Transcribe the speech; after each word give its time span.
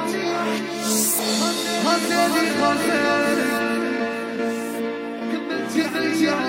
غنى 5.85 6.07
لي 6.09 6.48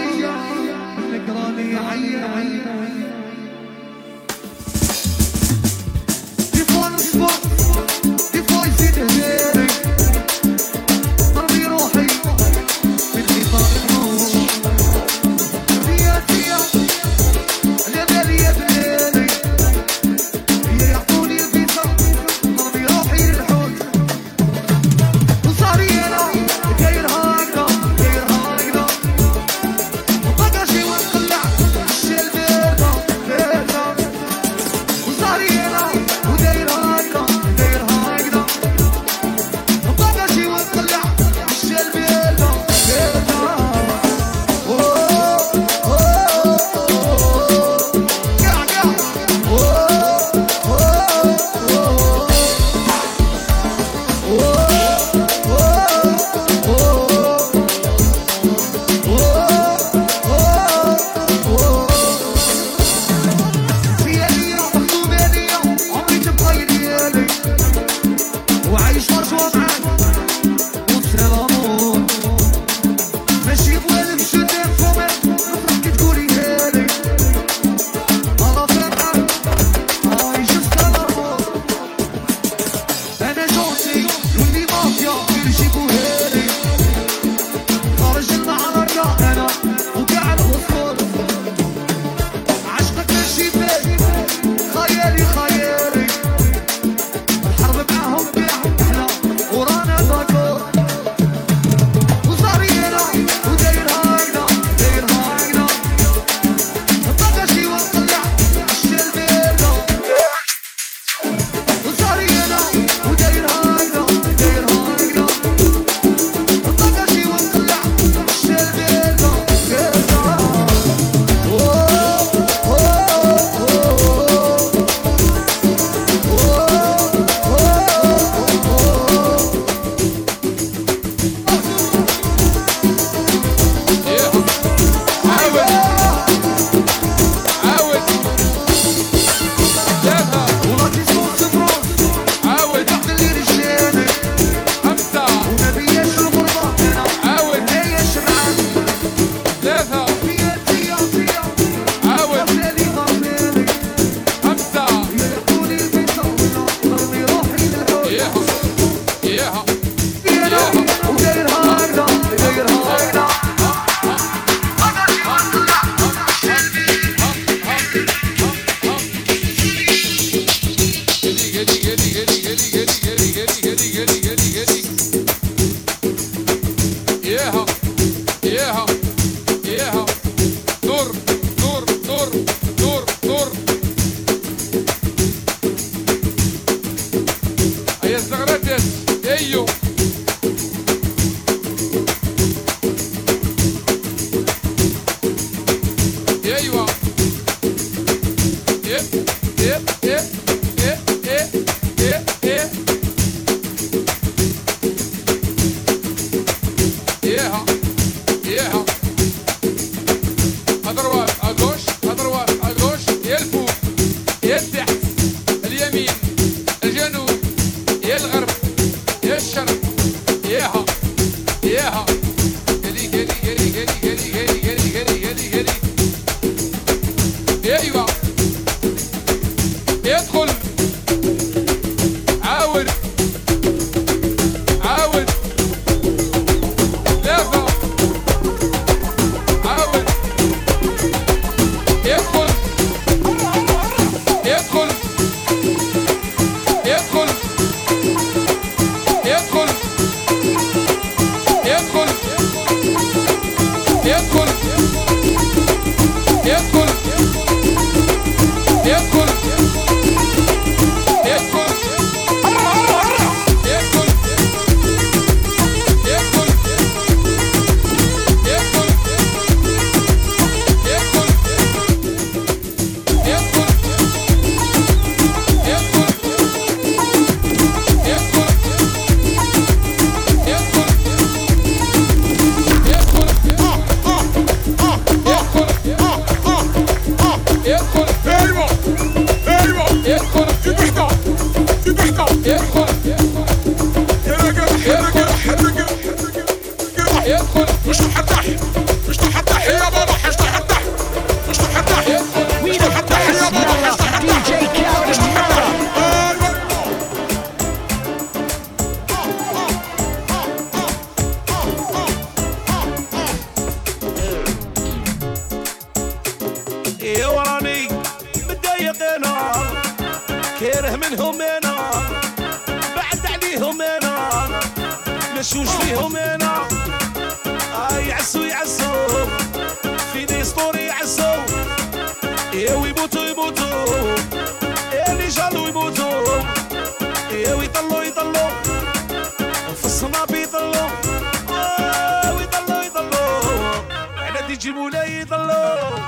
يطلوا 345.31 345.99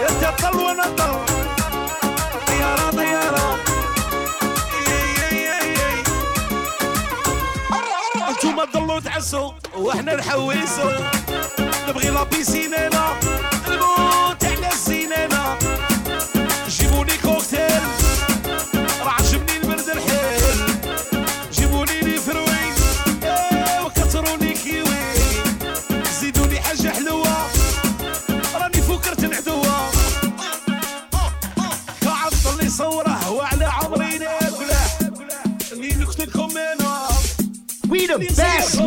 يتطل 0.00 0.56
ونطل 0.56 1.14
طيارة 2.46 2.90
طيارة. 2.90 3.58
انتوما 8.28 8.64
تضلوا 8.64 9.00
تعسوا 9.00 9.52
وإحنا 9.76 10.14
نحوسوا. 10.16 10.92
نبغي 11.88 12.10
لا 12.10 12.22
بيسينينا. 12.22 13.18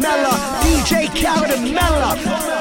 Caramella, 0.01 0.29
DJ 0.63 1.11
Caramella. 1.13 2.60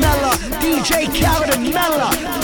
Mella, 0.00 0.32
DJ 0.60 1.12
Karen 1.14 1.50
and 1.50 1.74
Mella. 1.74 2.39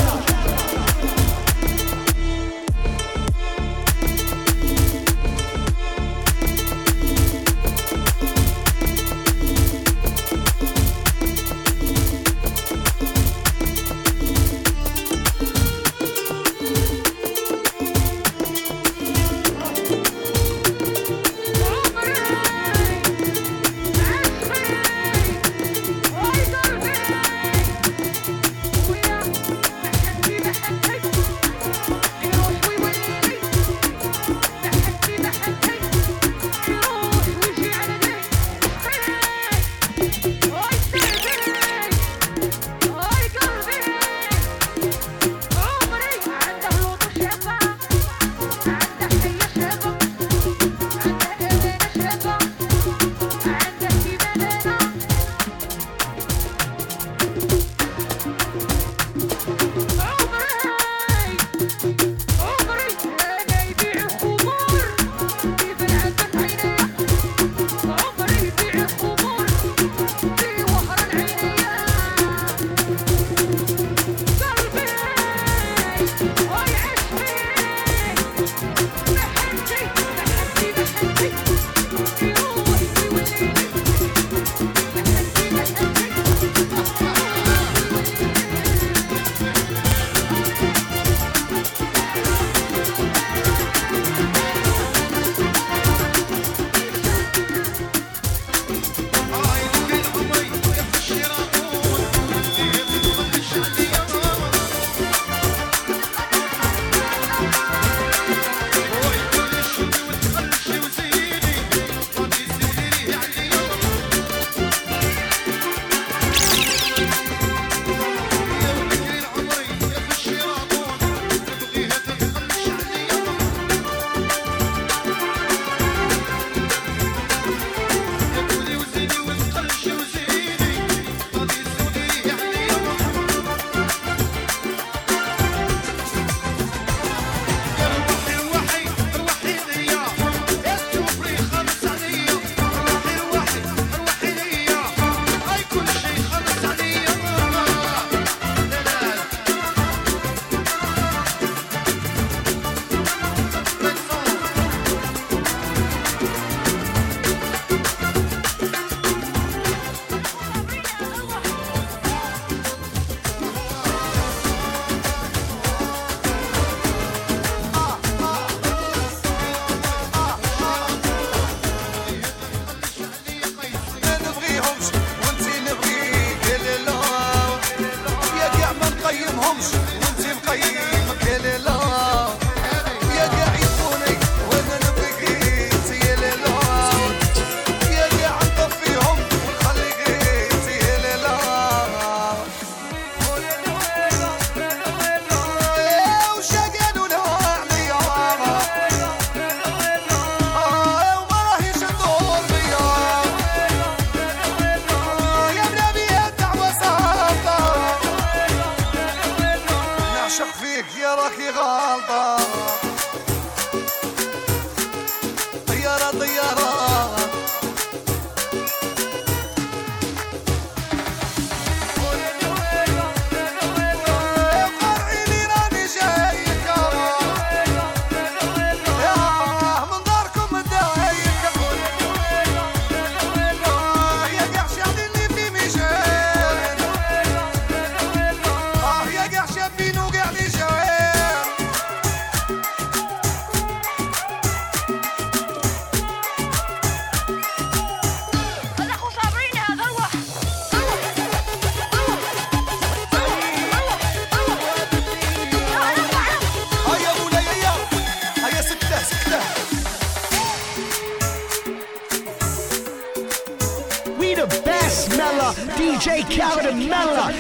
جي 266.07 266.23
كاون 266.23 266.77
ملك 266.77 267.35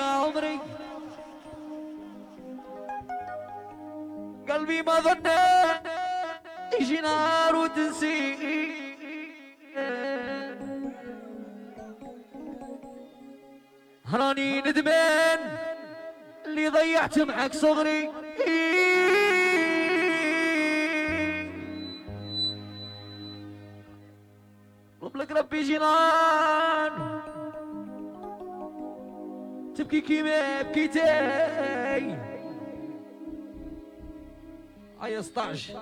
عمري 0.00 0.60
قلبي 4.50 4.82
ما 4.82 5.00
ظنيت 5.00 5.80
يجي 6.80 7.00
نار 7.00 7.56
وتنسي 7.56 8.36
ندمان 14.60 15.38
اللي 16.46 16.68
ضيعت 16.68 17.18
معك 17.18 17.54
صغري. 17.54 18.10
قبلك 25.06 25.30
ربي 25.30 25.62
جنان. 25.62 27.20
تبكي 29.76 30.00
كيما 30.00 30.62
بكيتي 30.62 31.02
ايا 35.02 35.20
16 35.22 35.80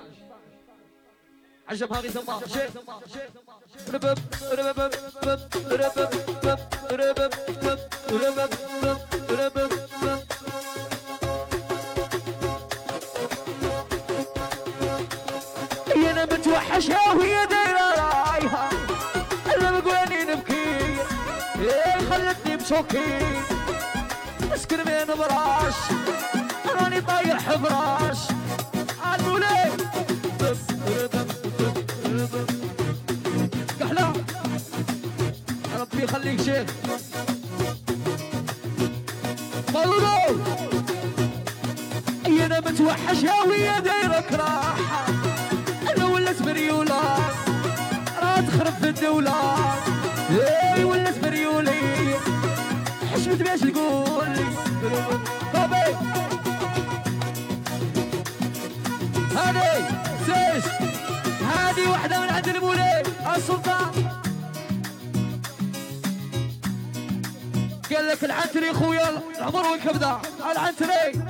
عجبها 1.68 2.00
غير 2.00 2.10
تما 2.10 3.00
ربب 3.94 4.18
ربب 4.52 4.90
ربب 5.24 5.40
ربب. 5.72 6.23
كيس 22.88 23.49
مسكن 24.53 24.79
من 24.79 25.14
براش 25.18 25.75
راني 26.81 27.01
طاير 27.01 27.37
براش. 27.57 28.18
المولاي 29.14 29.70
دس 30.40 30.59
ردم 31.03 31.27
كحلة 33.81 34.12
ربي 35.81 36.05
يخليك 36.05 36.42
شيخ. 36.42 36.70
طلبوا 39.75 40.44
أي 42.27 42.47
أنا 42.47 42.61
متوحش 42.61 43.23
يا 43.23 43.42
ويا 43.42 43.79
دايرك 43.79 44.33
راحة. 44.33 45.07
أنا 45.97 46.07
ولات 46.07 46.42
مريولة 46.42 47.01
راه 48.23 48.40
تخرب 48.40 48.75
في 48.81 48.88
الدولة. 48.88 49.63
هذه 53.54 53.72
من 61.86 62.30
عند 62.30 62.48
قال 67.94 68.08
لك 68.08 68.24
العنتري 68.24 68.74
خويا 68.74 69.22
العمر 69.38 69.66
والكبدة. 69.66 70.18
العنتري. 70.52 71.22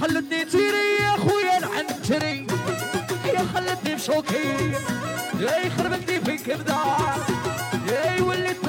خلتني 0.00 0.44
تيري 0.44 0.96
يا 1.00 1.16
خويا 1.16 1.58
العنتري. 1.58 2.46
يا 3.24 3.46
خلتني 3.54 3.94
بشوكي. 3.94 4.72
يا 5.40 5.58
يخربتني 5.58 6.20
في 6.20 6.30
الكبدة. 6.30 6.76
يا 7.88 8.22
وليت 8.22 8.64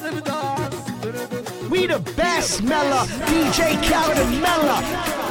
We 0.00 1.86
the 1.86 2.00
best, 2.16 2.62
Mella. 2.62 3.04
DJ 3.26 3.76
Khaled 3.82 4.16
and 4.16 4.40
Mella. 4.40 5.29